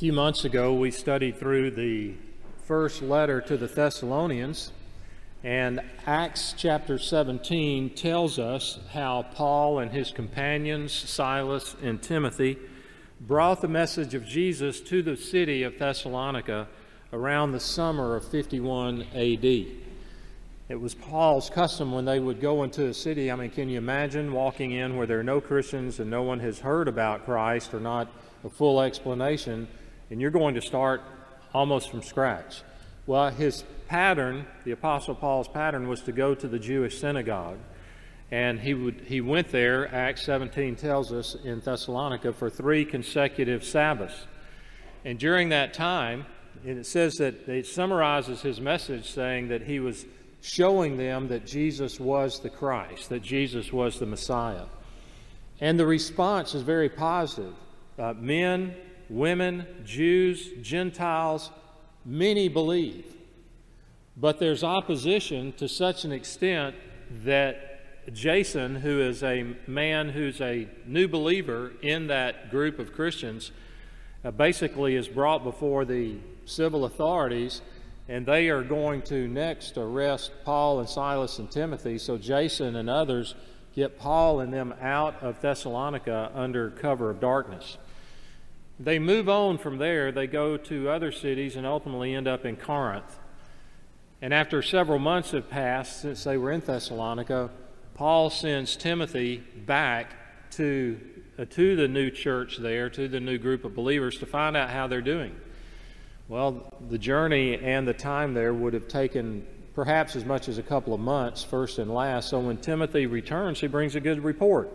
[0.00, 2.14] few months ago, we studied through the
[2.64, 4.72] first letter to the Thessalonians,
[5.44, 12.56] and Acts chapter 17 tells us how Paul and his companions, Silas and Timothy,
[13.20, 16.66] brought the message of Jesus to the city of Thessalonica
[17.12, 19.44] around the summer of 51 AD.
[19.44, 23.30] It was Paul's custom when they would go into a city.
[23.30, 26.40] I mean, can you imagine walking in where there are no Christians and no one
[26.40, 28.08] has heard about Christ or not
[28.42, 29.68] a full explanation?
[30.10, 31.02] And you're going to start
[31.54, 32.62] almost from scratch.
[33.06, 37.58] Well, his pattern, the Apostle Paul's pattern, was to go to the Jewish synagogue.
[38.30, 43.64] And he, would, he went there, Acts 17 tells us, in Thessalonica for three consecutive
[43.64, 44.26] Sabbaths.
[45.04, 46.26] And during that time,
[46.64, 50.04] and it says that it summarizes his message saying that he was
[50.42, 54.66] showing them that Jesus was the Christ, that Jesus was the Messiah.
[55.60, 57.54] And the response is very positive.
[57.98, 58.74] Uh, men,
[59.10, 61.50] women, Jews, Gentiles,
[62.04, 63.04] many believe.
[64.16, 66.76] But there's opposition to such an extent
[67.24, 73.50] that Jason, who is a man who's a new believer in that group of Christians,
[74.24, 77.62] uh, basically is brought before the civil authorities,
[78.08, 81.98] and they are going to next arrest Paul and Silas and Timothy.
[81.98, 83.34] So Jason and others
[83.74, 87.78] get Paul and them out of Thessalonica under cover of darkness.
[88.82, 92.56] They move on from there, they go to other cities and ultimately end up in
[92.56, 93.18] Corinth.
[94.22, 97.50] And after several months have passed since they were in Thessalonica,
[97.92, 100.14] Paul sends Timothy back
[100.52, 100.98] to,
[101.38, 104.70] uh, to the new church there, to the new group of believers, to find out
[104.70, 105.36] how they're doing.
[106.28, 110.62] Well, the journey and the time there would have taken perhaps as much as a
[110.62, 112.30] couple of months, first and last.
[112.30, 114.70] So when Timothy returns, he brings a good report.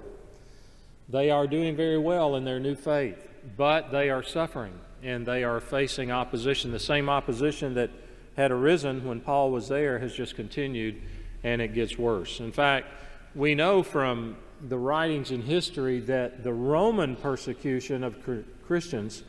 [1.09, 5.43] They are doing very well in their new faith but they are suffering and they
[5.43, 6.71] are facing opposition.
[6.71, 7.91] The same opposition that
[8.35, 11.01] had arisen when Paul was there has just continued
[11.43, 12.39] and it gets worse.
[12.39, 12.87] In fact,
[13.35, 18.17] we know from the writings in history that the Roman persecution of
[18.65, 19.23] Christians,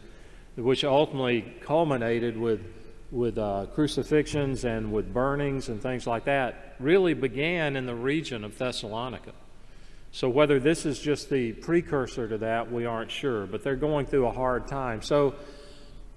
[0.57, 2.61] which ultimately culminated with,
[3.11, 8.45] with uh, crucifixions and with burnings and things like that, really began in the region
[8.45, 9.33] of Thessalonica.
[10.17, 14.07] So, whether this is just the precursor to that, we aren't sure, but they're going
[14.07, 15.03] through a hard time.
[15.03, 15.35] So,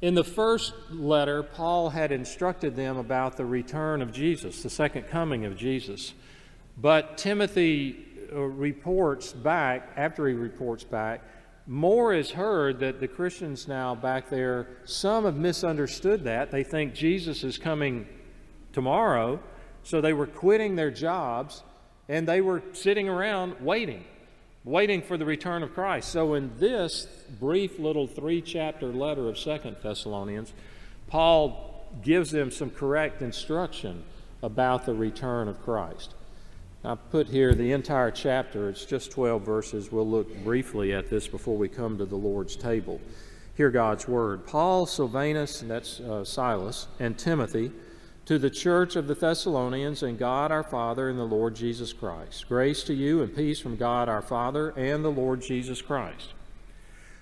[0.02, 5.10] in the first letter, Paul had instructed them about the return of Jesus, the second
[5.10, 6.14] coming of Jesus.
[6.78, 11.22] But Timothy uh, reports back, after he reports back,
[11.68, 16.52] more is heard that the Christians now back there, some have misunderstood that.
[16.52, 18.08] They think Jesus is coming
[18.72, 19.42] tomorrow,
[19.84, 21.64] so they were quitting their jobs
[22.10, 24.04] and they were sitting around waiting,
[24.66, 26.10] waiting for the return of Christ.
[26.10, 27.08] So, in this
[27.40, 30.52] brief little three chapter letter of Second Thessalonians,
[31.08, 34.04] Paul gives them some correct instruction
[34.42, 36.16] about the return of Christ.
[36.84, 39.92] I put here the entire chapter, it's just 12 verses.
[39.92, 43.02] We'll look briefly at this before we come to the Lord's table.
[43.56, 44.48] Hear God's word.
[44.48, 47.72] Paul, Silvanus, and that's uh, Silas, and Timothy
[48.30, 52.48] to the church of the Thessalonians and God our Father and the Lord Jesus Christ.
[52.48, 56.36] Grace to you and peace from God our Father and the Lord Jesus Christ.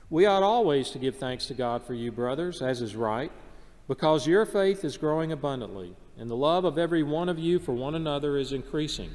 [0.09, 3.31] We ought always to give thanks to God for you, brothers, as is right,
[3.87, 7.71] because your faith is growing abundantly, and the love of every one of you for
[7.71, 9.11] one another is increasing.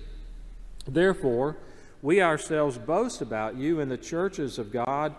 [0.86, 1.58] Therefore,
[2.00, 5.14] we ourselves boast about you in the churches of God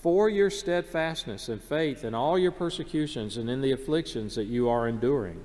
[0.00, 4.70] for your steadfastness and faith in all your persecutions and in the afflictions that you
[4.70, 5.44] are enduring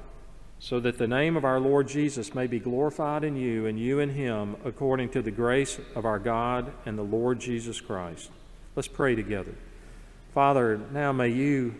[0.63, 3.97] so that the name of our Lord Jesus may be glorified in you and you
[3.97, 8.29] in him according to the grace of our God and the Lord Jesus Christ.
[8.75, 9.55] Let's pray together.
[10.35, 11.73] Father, now may you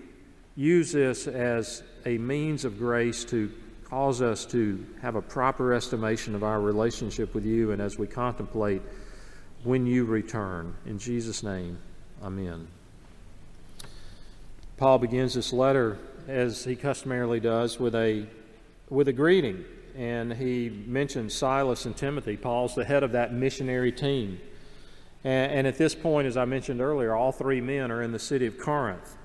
[0.55, 3.51] use this as a means of grace to
[3.83, 8.07] cause us to have a proper estimation of our relationship with you and as we
[8.07, 8.81] contemplate
[9.63, 10.73] when you return.
[10.87, 11.77] In Jesus' name,
[12.23, 12.67] amen.
[14.77, 18.25] Paul begins this letter, as he customarily does, with a,
[18.91, 19.65] with a greeting.
[19.95, 22.38] And he mentions Silas and Timothy.
[22.38, 24.39] Paul's the head of that missionary team.
[25.23, 28.19] And, and at this point, as I mentioned earlier, all three men are in the
[28.19, 29.17] city of Corinth.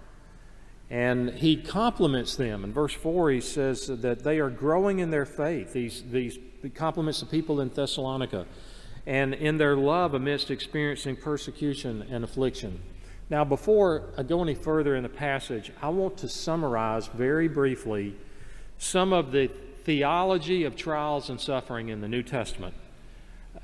[0.88, 2.64] And he compliments them.
[2.64, 5.72] In verse 4, he says that they are growing in their faith.
[5.72, 6.38] These, these
[6.74, 8.46] compliments the people in Thessalonica
[9.04, 12.80] and in their love amidst experiencing persecution and affliction.
[13.30, 18.16] Now, before I go any further in the passage, I want to summarize very briefly
[18.78, 19.48] some of the
[19.84, 22.74] theology of trials and suffering in the New Testament.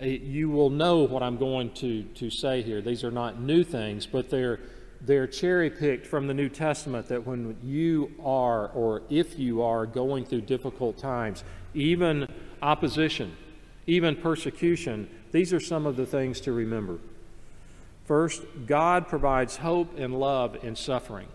[0.00, 2.80] Uh, you will know what I'm going to, to say here.
[2.80, 4.60] These are not new things, but they're,
[5.00, 9.84] they're cherry picked from the New Testament that when you are, or if you are,
[9.84, 11.44] going through difficult times,
[11.74, 12.28] even
[12.62, 13.36] opposition,
[13.86, 16.98] even persecution, these are some of the things to remember.
[18.04, 21.28] First, God provides hope and love in suffering.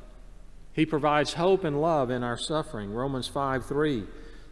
[0.77, 2.93] He provides hope and love in our suffering.
[2.93, 4.03] Romans 5 3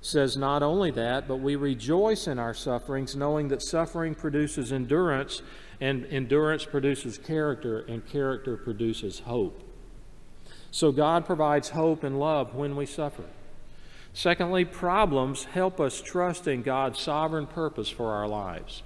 [0.02, 5.44] says not only that, but we rejoice in our sufferings, knowing that suffering produces endurance,
[5.80, 9.62] and endurance produces character, and character produces hope.
[10.72, 13.26] So God provides hope and love when we suffer.
[14.12, 18.82] Secondly, problems help us trust in God's sovereign purpose for our lives.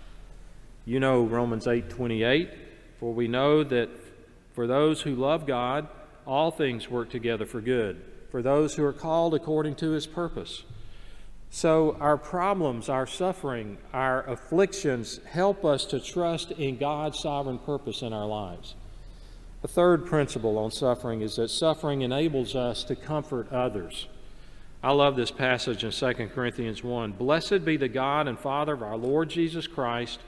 [0.84, 2.50] You know Romans 8:28,
[3.00, 3.90] for we know that
[4.52, 5.88] for those who love God,
[6.30, 8.00] all things work together for good,
[8.30, 10.64] for those who are called according to his purpose.
[11.50, 18.04] So, our problems, our suffering, our afflictions help us to trust in God's sovereign purpose
[18.04, 18.76] in our lives.
[19.64, 24.08] The third principle on suffering is that suffering enables us to comfort others.
[24.84, 27.14] I love this passage in 2 Corinthians 1.
[27.14, 30.20] Blessed be the God and Father of our Lord Jesus Christ,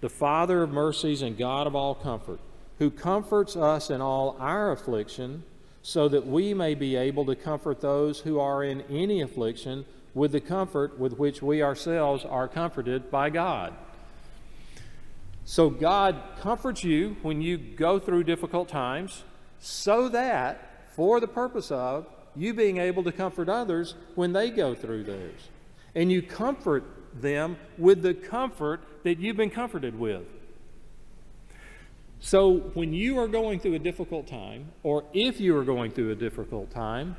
[0.00, 2.40] the Father of mercies and God of all comfort,
[2.78, 5.44] who comforts us in all our affliction,
[5.82, 9.84] so that we may be able to comfort those who are in any affliction
[10.14, 13.74] with the comfort with which we ourselves are comforted by God.
[15.44, 19.24] So, God comforts you when you go through difficult times,
[19.58, 24.74] so that, for the purpose of you being able to comfort others when they go
[24.74, 25.48] through theirs.
[25.94, 26.84] And you comfort
[27.20, 30.22] them with the comfort that you've been comforted with.
[32.24, 36.10] So, when you are going through a difficult time, or if you are going through
[36.10, 37.16] a difficult time,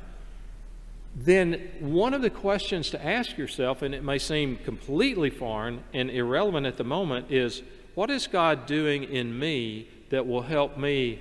[1.14, 6.10] then one of the questions to ask yourself, and it may seem completely foreign and
[6.10, 7.62] irrelevant at the moment, is
[7.94, 11.20] what is God doing in me that will help me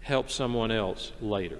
[0.00, 1.58] help someone else later?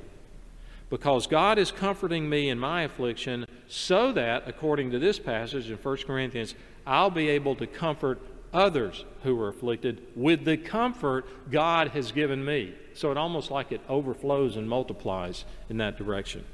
[0.88, 5.76] Because God is comforting me in my affliction so that, according to this passage in
[5.76, 6.54] 1 Corinthians,
[6.86, 8.18] I'll be able to comfort
[8.52, 12.75] others who are afflicted with the comfort God has given me.
[12.94, 16.44] So it almost like it overflows and multiplies in that direction.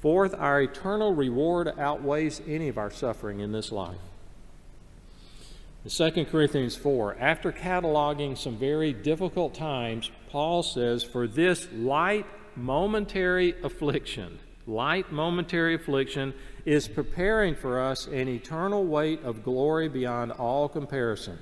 [0.00, 3.98] Fourth, our eternal reward outweighs any of our suffering in this life.
[5.84, 12.26] In 2 Corinthians 4, after cataloging some very difficult times, Paul says, For this light
[12.54, 20.32] momentary affliction, light momentary affliction, is preparing for us an eternal weight of glory beyond
[20.32, 21.38] all comparison.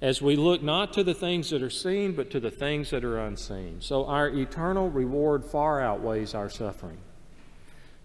[0.00, 3.04] As we look not to the things that are seen, but to the things that
[3.04, 3.80] are unseen.
[3.80, 6.98] So our eternal reward far outweighs our suffering.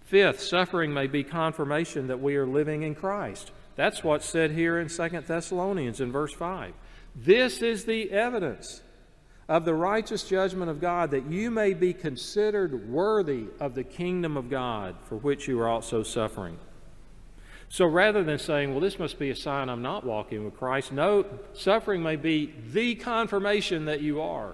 [0.05, 3.51] Fifth, suffering may be confirmation that we are living in Christ.
[3.75, 6.73] That's what's said here in 2 Thessalonians in verse 5.
[7.15, 8.81] This is the evidence
[9.49, 14.37] of the righteous judgment of God that you may be considered worthy of the kingdom
[14.37, 16.59] of God for which you are also suffering.
[17.67, 20.91] So rather than saying, well, this must be a sign I'm not walking with Christ,
[20.91, 24.53] no, suffering may be the confirmation that you are.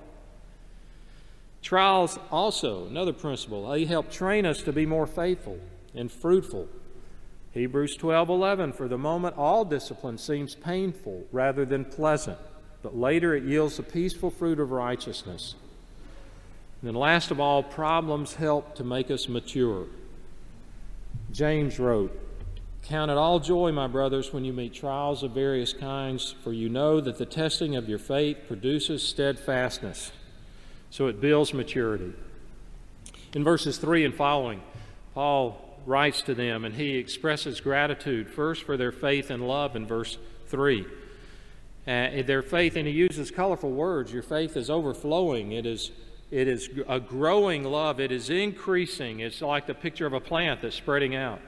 [1.62, 5.60] Trials also, another principle, they help train us to be more faithful
[5.94, 6.70] and fruitful.
[7.52, 12.38] Hebrews 12:11 for the moment all discipline seems painful rather than pleasant,
[12.86, 15.56] but later it yields the peaceful fruit of righteousness.
[16.80, 19.88] And then last of all, problems help to make us mature.
[21.32, 22.16] James wrote,
[22.84, 26.70] Count it all joy, my brothers, when you meet trials of various kinds, for you
[26.70, 30.12] know that the testing of your faith produces steadfastness.
[30.92, 32.14] So it builds maturity.
[33.34, 34.62] In verses 3 and following,
[35.16, 39.88] Paul writes to them and he expresses gratitude first for their faith and love in
[39.88, 40.86] verse 3.
[41.88, 44.12] Uh, their faith, and he uses colorful words.
[44.12, 45.92] Your faith is overflowing, it is,
[46.32, 48.00] It is a growing love.
[48.00, 49.20] It is increasing.
[49.20, 51.40] It's like the picture of a plant that's spreading out.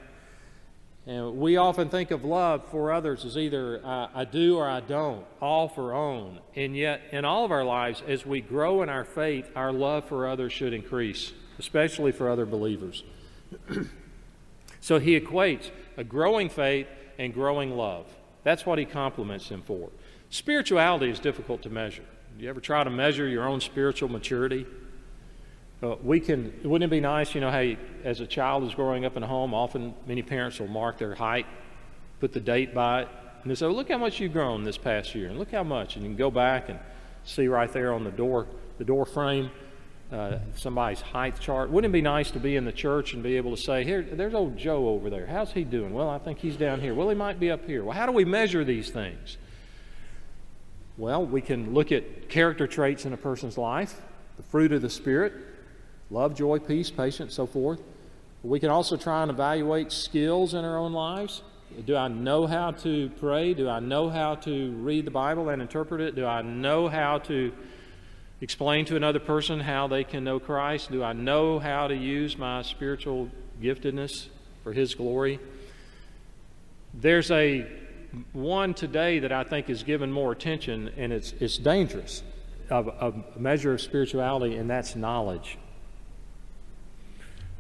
[1.08, 4.82] And we often think of love for others as either I, I, do or I
[4.82, 6.40] don't, all for own.
[6.54, 10.04] And yet, in all of our lives, as we grow in our faith, our love
[10.06, 13.06] for others should increase, especially for other believers.
[14.82, 18.06] so he equates a growing faith and growing love.
[18.44, 19.90] That's what he compliments him for.
[20.30, 22.04] Spirituality is difficult to measure.
[22.38, 24.66] Do you ever try to measure your own spiritual maturity?
[25.82, 29.06] Uh, we can, wouldn't it be nice, you know, you, as a child is growing
[29.06, 31.46] up in a home, often many parents will mark their height,
[32.20, 33.08] put the date by it,
[33.42, 35.64] and they say, well, look how much you've grown this past year, and look how
[35.64, 35.96] much.
[35.96, 36.80] And you can go back and
[37.24, 38.48] see right there on the door,
[38.80, 39.52] the door frame,
[40.12, 41.70] uh, somebody's height chart.
[41.70, 44.02] Wouldn't it be nice to be in the church and be able to say, here,
[44.02, 45.28] there's old Joe over there.
[45.28, 45.94] How's he doing?
[45.94, 46.96] Well, I think he's down here.
[46.96, 47.84] Well, he might be up here.
[47.84, 49.38] Well, how do we measure these things?
[50.98, 54.02] Well, we can look at character traits in a person's life,
[54.36, 55.34] the fruit of the Spirit,
[56.10, 57.82] love, joy, peace, patience, so forth.
[58.42, 61.44] We can also try and evaluate skills in our own lives.
[61.86, 63.54] Do I know how to pray?
[63.54, 66.16] Do I know how to read the Bible and interpret it?
[66.16, 67.54] Do I know how to
[68.42, 70.92] explain to another person how they can know Christ?
[70.92, 73.30] Do I know how to use my spiritual
[73.62, 74.30] giftedness
[74.64, 75.40] for His glory?
[76.94, 77.68] There's a
[78.34, 82.24] one today that I think is given more attention, and it's, it's dangerous,
[82.70, 85.58] of, a measure of spirituality, and that's knowledge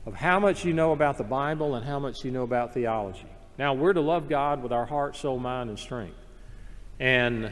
[0.08, 3.26] of how much you know about the Bible and how much you know about theology.
[3.58, 6.16] Now, we're to love God with our heart, soul, mind, and strength.
[6.98, 7.52] And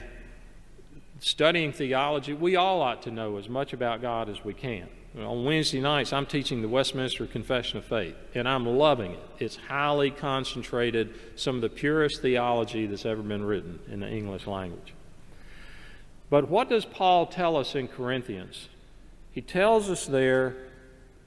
[1.19, 4.87] studying theology, we all ought to know as much about God as we can.
[5.17, 9.19] On Wednesday nights, I'm teaching the Westminster Confession of Faith, and I'm loving it.
[9.39, 14.45] It's highly concentrated, some of the purest theology that's ever been written in the English
[14.45, 14.93] language.
[16.29, 18.67] But what does Paul tell us in Corinthians?
[19.31, 20.57] He tells us there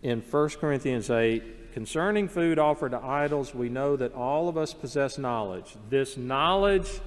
[0.02, 4.74] in 1 Corinthians 8 concerning food offered to idols, we know that all of us
[4.74, 5.76] possess knowledge.
[5.88, 7.00] This knowledge,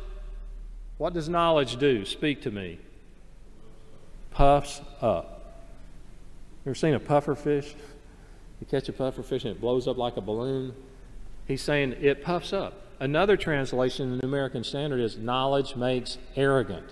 [0.97, 2.05] what does knowledge do?
[2.05, 2.79] Speak to me.
[4.31, 5.40] Puffs up.
[6.65, 7.75] Ever seen a puffer fish?
[8.59, 10.73] You catch a puffer fish and it blows up like a balloon.
[11.47, 12.73] He's saying it puffs up.
[12.99, 16.85] Another translation in the American Standard is knowledge makes arrogant.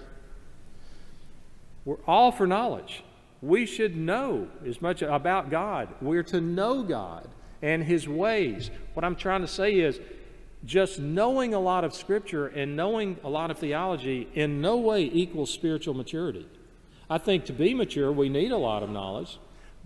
[1.86, 3.04] We're all for knowledge.
[3.42, 5.90] We should know as much about God.
[6.02, 7.28] We're to know God
[7.62, 8.72] and His ways.
[8.96, 10.00] What I'm trying to say is
[10.66, 15.04] just knowing a lot of Scripture and knowing a lot of theology in no way
[15.04, 16.48] equals spiritual maturity.
[17.10, 19.38] I think to be mature, we need a lot of knowledge,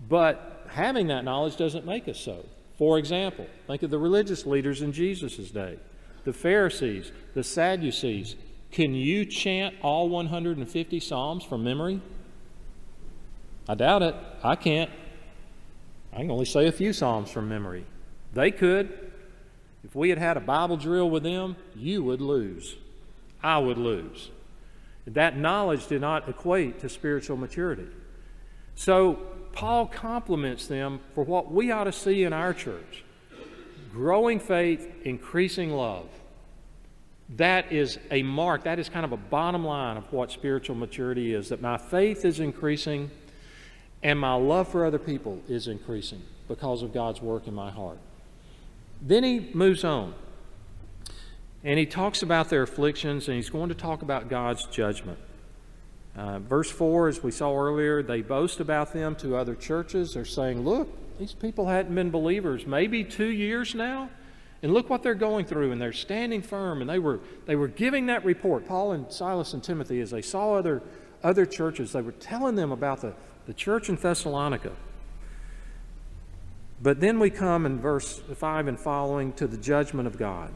[0.08, 2.44] but having that knowledge doesn't make us so.
[2.78, 5.78] For example, think of the religious leaders in Jesus' day
[6.24, 8.36] the Pharisees, the Sadducees.
[8.72, 12.00] Can you chant all 150 Psalms from memory?
[13.68, 14.16] I doubt it.
[14.42, 14.90] I can't.
[16.12, 17.84] I can only say a few Psalms from memory.
[18.32, 19.12] They could.
[19.84, 22.76] If we had had a Bible drill with them, you would lose.
[23.42, 24.30] I would lose.
[25.06, 27.86] That knowledge did not equate to spiritual maturity.
[28.74, 29.18] So,
[29.54, 33.04] Paul compliments them for what we ought to see in our church
[33.92, 36.08] growing faith, increasing love.
[37.36, 41.32] That is a mark, that is kind of a bottom line of what spiritual maturity
[41.32, 43.10] is that my faith is increasing
[44.02, 47.98] and my love for other people is increasing because of God's work in my heart.
[49.00, 50.14] Then he moves on.
[51.62, 55.18] And he talks about their afflictions, and he's going to talk about God's judgment.
[56.16, 60.14] Uh, verse 4, as we saw earlier, they boast about them to other churches.
[60.14, 64.10] They're saying, Look, these people hadn't been believers maybe two years now.
[64.62, 67.68] And look what they're going through, and they're standing firm, and they were, they were
[67.68, 68.66] giving that report.
[68.66, 70.82] Paul and Silas and Timothy, as they saw other,
[71.22, 73.12] other churches, they were telling them about the,
[73.44, 74.72] the church in Thessalonica.
[76.80, 80.50] But then we come in verse 5 and following to the judgment of God.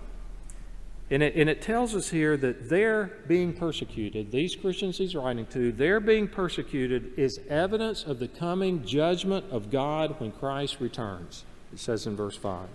[1.10, 5.46] And it, and it tells us here that they're being persecuted, these Christians he's writing
[5.46, 11.44] to, they're being persecuted is evidence of the coming judgment of God when Christ returns.
[11.72, 12.68] It says in verse 5.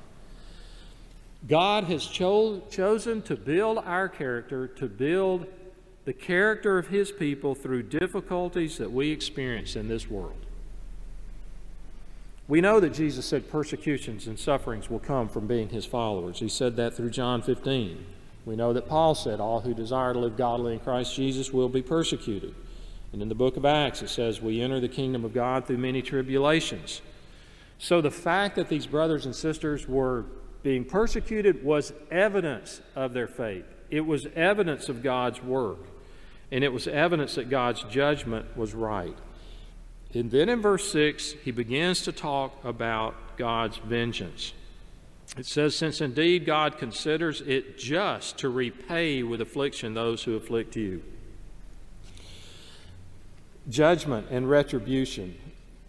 [1.47, 5.45] God has cho- chosen to build our character, to build
[6.05, 10.45] the character of his people through difficulties that we experience in this world.
[12.47, 16.39] We know that Jesus said persecutions and sufferings will come from being his followers.
[16.39, 18.05] He said that through John 15.
[18.45, 21.69] We know that Paul said, All who desire to live godly in Christ Jesus will
[21.69, 22.53] be persecuted.
[23.11, 25.77] And in the book of Acts, it says, We enter the kingdom of God through
[25.77, 27.01] many tribulations.
[27.77, 30.25] So the fact that these brothers and sisters were
[30.61, 35.79] being persecuted was evidence of their faith, it was evidence of God's work
[36.53, 39.17] and it was evidence that God's judgment was right.
[40.13, 44.53] And then in verse 6, he begins to talk about God's vengeance.
[45.37, 50.75] It says, Since indeed God considers it just to repay with affliction those who afflict
[50.75, 51.03] you.
[53.69, 55.35] Judgment and retribution.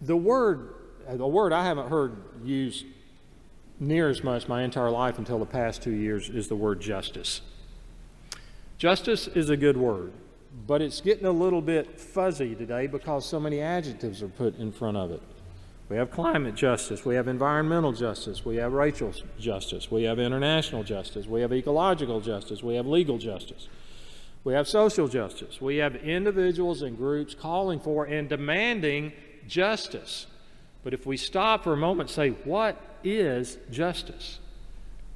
[0.01, 0.73] The word,
[1.09, 2.85] the word I haven't heard used
[3.79, 7.41] near as much my entire life until the past two years is the word justice.
[8.77, 10.11] Justice is a good word,
[10.65, 14.71] but it's getting a little bit fuzzy today because so many adjectives are put in
[14.71, 15.21] front of it.
[15.87, 20.83] We have climate justice, we have environmental justice, we have racial justice, we have international
[20.83, 23.67] justice, we have ecological justice, we have legal justice,
[24.43, 29.13] we have social justice, we have individuals and groups calling for and demanding
[29.47, 30.25] justice.
[30.83, 34.39] But if we stop for a moment and say, what is justice?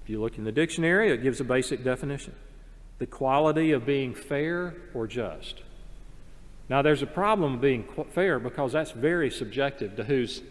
[0.04, 2.36] If you look in the dictionary, it gives a basic definition
[3.00, 5.64] the quality of being fair or just.
[6.68, 10.44] Now, there's a problem of being fair because that's very subjective to who's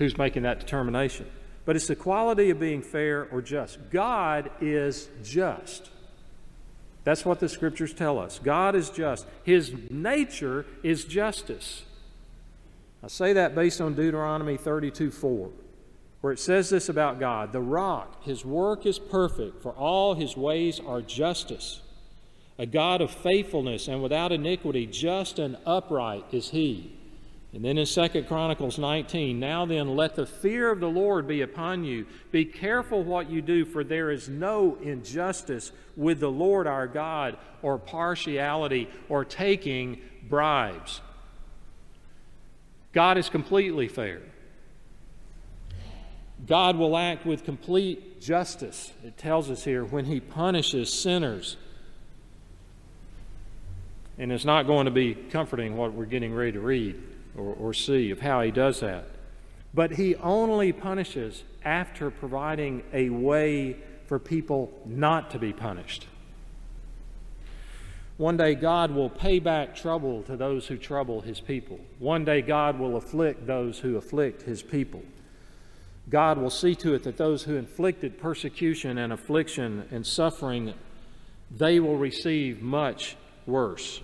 [0.00, 1.26] who's making that determination.
[1.66, 3.90] But it's the quality of being fair or just.
[3.90, 5.90] God is just.
[7.04, 8.40] That's what the scriptures tell us.
[8.42, 9.26] God is just.
[9.44, 11.84] His nature is justice.
[13.02, 15.50] I say that based on Deuteronomy 32 4,
[16.22, 20.34] where it says this about God The rock, his work is perfect, for all his
[20.34, 21.82] ways are justice.
[22.58, 26.99] A God of faithfulness and without iniquity, just and upright is he.
[27.52, 31.40] And then in 2 Chronicles 19, now then, let the fear of the Lord be
[31.40, 32.06] upon you.
[32.30, 37.36] Be careful what you do, for there is no injustice with the Lord our God,
[37.62, 41.00] or partiality, or taking bribes.
[42.92, 44.20] God is completely fair.
[46.46, 51.56] God will act with complete justice, it tells us here, when He punishes sinners.
[54.18, 57.09] And it's not going to be comforting what we're getting ready to read
[57.40, 59.04] or, or see of how he does that.
[59.72, 66.06] But he only punishes after providing a way for people not to be punished.
[68.16, 71.80] One day God will pay back trouble to those who trouble his people.
[71.98, 75.02] One day God will afflict those who afflict his people.
[76.10, 80.74] God will see to it that those who inflicted persecution and affliction and suffering,
[81.50, 84.00] they will receive much worse.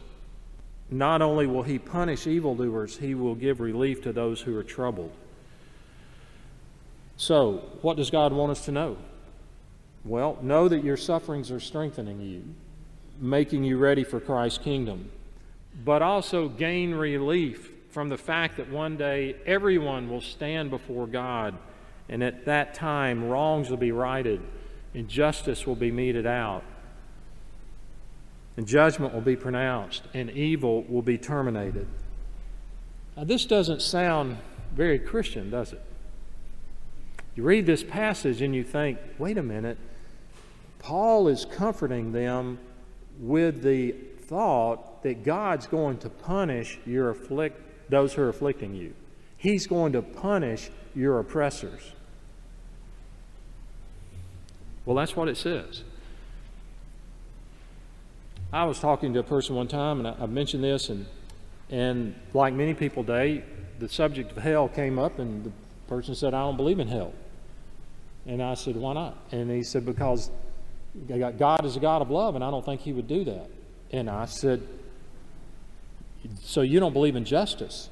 [0.91, 5.13] Not only will he punish evildoers, he will give relief to those who are troubled.
[7.17, 8.97] So, what does God want us to know?
[10.05, 12.45] Well, know that your sufferings are strengthening you,
[13.19, 15.11] making you ready for Christ's kingdom,
[15.85, 21.57] but also gain relief from the fact that one day everyone will stand before God,
[22.09, 24.41] and at that time wrongs will be righted
[24.95, 26.63] and justice will be meted out
[28.57, 31.87] and judgment will be pronounced, and evil will be terminated.
[33.17, 34.39] Now, this doesn't sound
[34.75, 35.83] very Christian, does it?
[37.35, 39.79] You read this passage and you think, wait a minute,
[40.79, 42.59] Paul is comforting them
[43.21, 48.95] with the thought that God's going to punish your afflict, those who are afflicting you.
[49.37, 51.93] He's going to punish your oppressors.
[54.85, 55.83] Well, that's what it says.
[58.53, 61.07] I was talking to a person one time, and I, I mentioned this, and
[61.69, 63.43] and like many people today,
[63.79, 65.53] the subject of hell came up, and the
[65.89, 67.13] person said, "I don't believe in hell."
[68.25, 70.31] And I said, "Why not?" And he said, "Because
[71.09, 73.51] God is a God of love, and I don't think He would do that."
[73.91, 74.63] And I said,
[76.41, 77.91] "So you don't believe in justice?"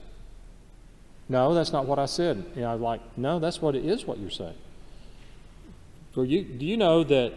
[1.28, 2.44] No, that's not what I said.
[2.54, 4.06] And I was like, "No, that's what it is.
[4.06, 4.56] What you're saying."
[6.12, 7.32] For you, do you know that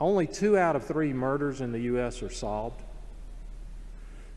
[0.00, 2.22] only two out of three murders in the U.S.
[2.22, 2.82] are solved.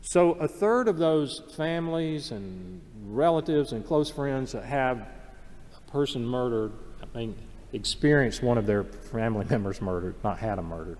[0.02, 6.26] So a third of those families and relatives and close friends that have a person
[6.26, 6.72] murdered,
[7.02, 7.34] I mean,
[7.72, 10.98] experienced one of their family members murdered, not had them murdered,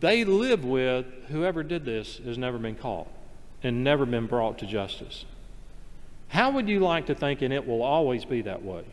[0.00, 3.08] they live with whoever did this has never been caught
[3.62, 5.26] and never been brought to justice.
[6.28, 8.84] How would you like to think, and it will always be that way?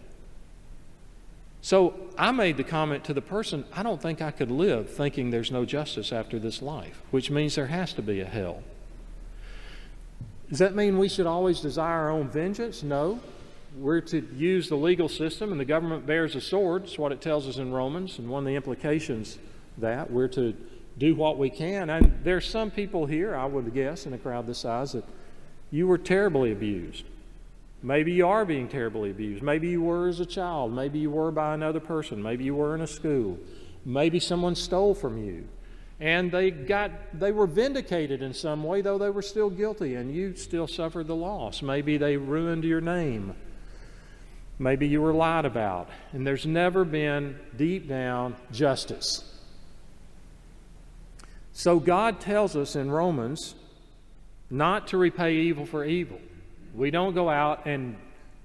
[1.62, 5.30] So I made the comment to the person, I don't think I could live thinking
[5.30, 8.64] there's no justice after this life, which means there has to be a hell.
[10.50, 12.84] Does that mean we should always desire our own vengeance?
[12.84, 13.20] No.
[13.78, 16.84] We're to use the legal system, and the government bears a sword.
[16.84, 19.38] That's what it tells us in Romans, and one of the implications
[19.78, 20.54] that we're to
[20.98, 21.90] do what we can.
[21.90, 25.06] And there's some people here, I would guess, in a crowd this size, that
[25.70, 27.06] you were terribly abused.
[27.84, 29.42] Maybe you are being terribly abused.
[29.42, 30.72] Maybe you were as a child.
[30.74, 32.22] Maybe you were by another person.
[32.22, 33.40] Maybe you were in a school.
[33.86, 35.48] Maybe someone stole from you.
[36.02, 40.14] and they got they were vindicated in some way though they were still guilty and
[40.14, 43.36] you still suffered the loss maybe they ruined your name
[44.58, 49.24] maybe you were lied about and there's never been deep down justice
[51.54, 53.54] so god tells us in romans
[54.50, 56.20] not to repay evil for evil
[56.74, 57.96] we don't go out and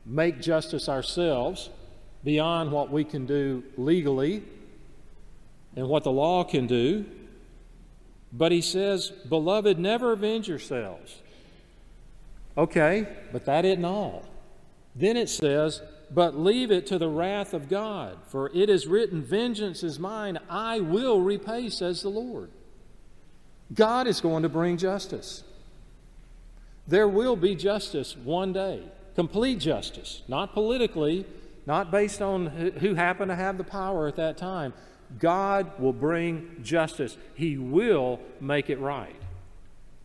[0.04, 1.70] make justice ourselves
[2.24, 4.42] beyond what we can do legally
[5.76, 7.04] and what the law can do
[8.36, 11.22] but he says, Beloved, never avenge yourselves.
[12.56, 14.24] Okay, but that isn't all.
[14.94, 19.22] Then it says, But leave it to the wrath of God, for it is written,
[19.22, 22.50] Vengeance is mine, I will repay, says the Lord.
[23.72, 25.42] God is going to bring justice.
[26.88, 28.82] There will be justice one day,
[29.14, 31.26] complete justice, not politically,
[31.66, 34.72] not based on who happened to have the power at that time,
[35.18, 37.16] God will bring justice.
[37.34, 39.16] He will make it right.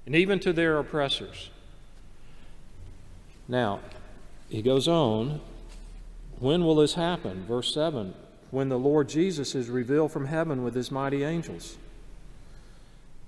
[0.06, 1.50] And even to their oppressors.
[3.48, 3.80] Now,
[4.50, 5.42] he goes on.
[6.40, 7.46] When will this happen?
[7.46, 8.14] Verse 7
[8.50, 11.78] When the Lord Jesus is revealed from heaven with his mighty angels.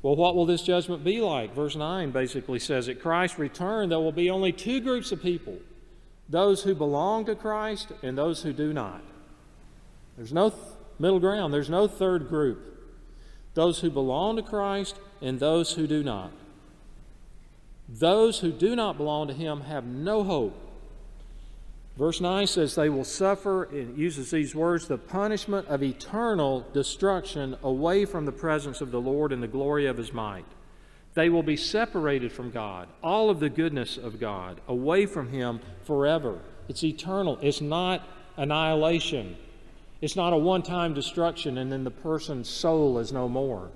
[0.03, 1.55] Well, what will this judgment be like?
[1.55, 5.57] Verse 9 basically says at Christ's return, there will be only two groups of people
[6.29, 9.01] those who belong to Christ and those who do not.
[10.17, 10.53] There's no
[10.99, 11.53] middle ground.
[11.53, 12.59] There's no third group.
[13.53, 16.31] Those who belong to Christ and those who do not.
[17.87, 20.57] Those who do not belong to Him have no hope.
[21.97, 27.55] Verse 9 says, They will suffer, it uses these words, the punishment of eternal destruction
[27.61, 30.45] away from the presence of the Lord and the glory of His might.
[31.13, 35.59] They will be separated from God, all of the goodness of God, away from Him
[35.83, 36.39] forever.
[36.67, 39.37] It's eternal, it's not annihilation.
[40.01, 43.71] It's not a one time destruction and then the person's soul is no more.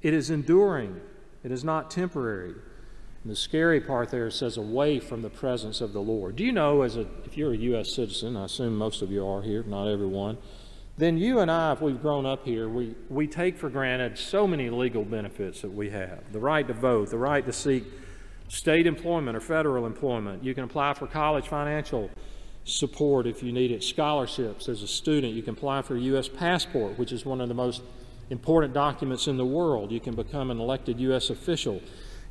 [0.00, 1.00] It is enduring,
[1.42, 2.54] it is not temporary.
[3.24, 6.36] And the scary part there says away from the presence of the Lord.
[6.36, 7.94] Do you know, as a, if you're a U.S.
[7.94, 10.36] citizen, I assume most of you are here, not everyone,
[10.98, 14.46] then you and I, if we've grown up here, we, we take for granted so
[14.46, 17.84] many legal benefits that we have the right to vote, the right to seek
[18.48, 20.44] state employment or federal employment.
[20.44, 22.10] You can apply for college financial
[22.64, 25.32] support if you need it, scholarships as a student.
[25.32, 26.28] You can apply for a U.S.
[26.28, 27.82] passport, which is one of the most
[28.28, 29.90] important documents in the world.
[29.90, 31.30] You can become an elected U.S.
[31.30, 31.80] official.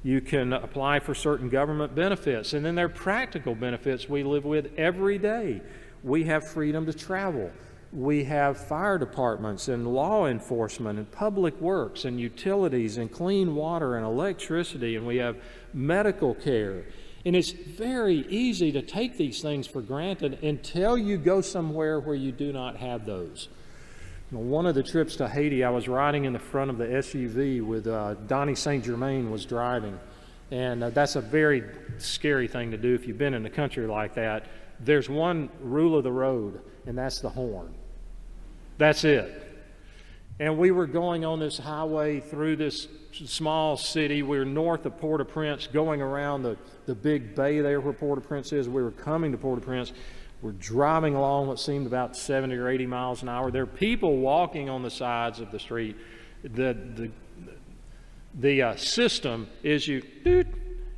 [0.04, 2.54] You can apply for certain government benefits.
[2.54, 5.62] And then there are practical benefits we live with every day.
[6.04, 7.52] We have freedom to travel.
[7.94, 13.96] We have fire departments and law enforcement and public works and utilities and clean water
[13.96, 15.38] and electricity, and we have
[15.74, 16.84] medical care
[17.26, 22.16] and it's very easy to take these things for granted until you go somewhere where
[22.16, 23.48] you do not have those.
[24.34, 27.62] One of the trips to Haiti, I was riding in the front of the SUV
[27.62, 28.84] with uh, Donnie St.
[28.84, 30.00] Germain was driving.
[30.52, 31.64] And uh, that's a very
[31.98, 34.46] scary thing to do if you've been in a country like that.
[34.80, 37.74] There's one rule of the road, and that's the horn.
[38.78, 39.40] That's it.
[40.40, 44.24] And we were going on this highway through this small city.
[44.24, 47.94] We were north of Port au Prince, going around the, the big bay there where
[47.94, 48.68] Port au Prince is.
[48.68, 49.94] We were coming to Port au Prince.
[50.44, 53.50] We're driving along what seemed about 70 or 80 miles an hour.
[53.50, 55.96] There are people walking on the sides of the street.
[56.44, 57.12] The, the,
[58.38, 60.48] the uh, system is you, doot,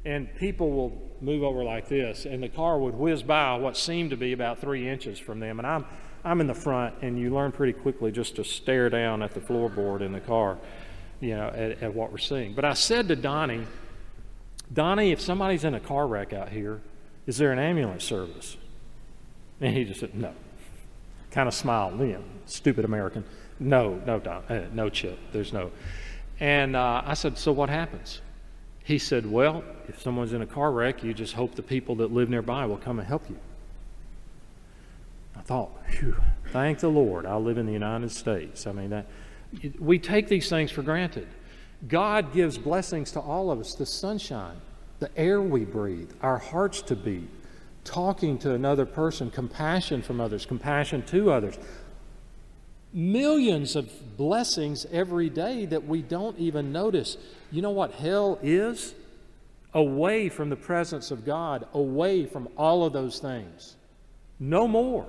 [0.04, 4.10] and people will move over like this, and the car would whiz by what seemed
[4.10, 5.60] to be about three inches from them.
[5.60, 5.86] And I'm,
[6.24, 9.40] I'm in the front, and you learn pretty quickly just to stare down at the
[9.40, 10.58] floorboard in the car
[11.20, 12.56] you know, at, at what we're seeing.
[12.56, 13.68] But I said to Donnie,
[14.74, 16.82] Donnie, if somebody's in a car wreck out here,
[17.28, 18.58] is there an ambulance service?
[19.62, 20.34] And he just said, no.
[21.32, 23.26] Kind of smiled, you know, stupid American.
[23.60, 25.72] No, no, uh, no, Chip, there's no.
[26.39, 28.22] And uh, I said, so what happens?
[28.84, 32.12] He said, well, if someone's in a car wreck, you just hope the people that
[32.12, 33.38] live nearby will come and help you.
[35.36, 36.15] I thought, phew,
[36.52, 38.68] thank the Lord, I live in the United States.
[38.68, 39.08] I mean, that
[39.80, 41.28] we take these things for granted.
[41.88, 44.58] God gives blessings to all of us the sunshine,
[45.00, 47.30] the air we breathe, our hearts to beat,
[47.86, 51.58] talking to another person, compassion from others, compassion to others.
[52.91, 57.17] Millions of blessings every day that we don't even notice.
[57.52, 58.93] You know what hell is?
[59.74, 63.76] Away from the presence of God, away from all of those things.
[64.39, 65.06] No more.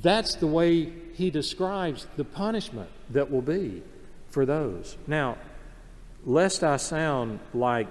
[0.00, 3.82] That's the way he describes the punishment that will be
[4.30, 4.96] for those.
[5.06, 5.36] Now,
[6.24, 7.88] lest I sound like,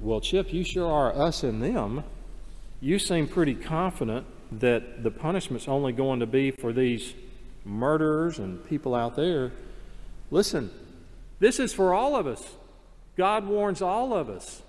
[0.00, 2.04] well, Chip, you sure are us and them,
[2.80, 4.26] you seem pretty confident
[4.60, 7.14] that the punishment's only going to be for these
[7.64, 9.52] murderers and people out there.
[10.30, 10.70] Listen,
[11.38, 12.54] this is for all of us.
[13.16, 14.62] God warns all of us.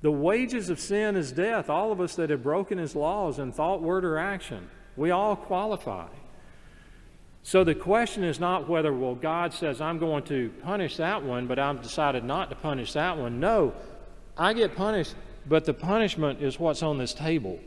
[0.00, 1.68] The wages of sin is death.
[1.68, 5.34] All of us that have broken his laws in thought, word, or action, we all
[5.34, 6.06] qualify.
[7.42, 11.46] So the question is not whether, well, God says, I'm going to punish that one,
[11.46, 13.40] but I've decided not to punish that one.
[13.40, 13.72] No,
[14.38, 15.14] I get punished,
[15.46, 17.58] but the punishment is what's on this table.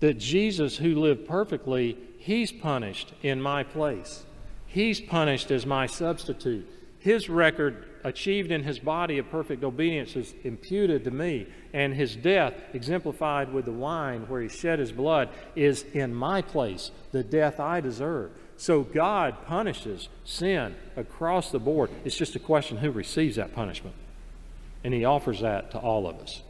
[0.00, 4.24] That Jesus, who lived perfectly, he's punished in my place.
[4.66, 6.68] He's punished as my substitute.
[6.98, 12.16] His record achieved in his body of perfect obedience is imputed to me, and his
[12.16, 17.22] death, exemplified with the wine where he shed his blood, is in my place, the
[17.22, 18.32] death I deserve.
[18.56, 21.90] So God punishes sin across the board.
[22.04, 23.94] It's just a question who receives that punishment.
[24.84, 26.42] And he offers that to all of us.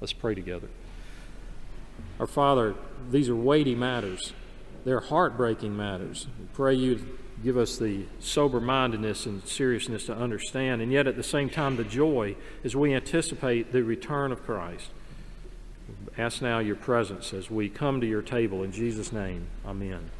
[0.00, 0.68] Let's pray together.
[2.18, 2.74] Our Father,
[3.10, 4.32] these are weighty matters.
[4.84, 6.26] They're heartbreaking matters.
[6.38, 11.16] We pray you give us the sober mindedness and seriousness to understand, and yet at
[11.16, 14.90] the same time the joy as we anticipate the return of Christ.
[16.18, 18.62] Ask now your presence as we come to your table.
[18.62, 20.10] In Jesus' name, amen.